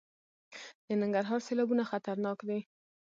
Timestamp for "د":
0.87-0.89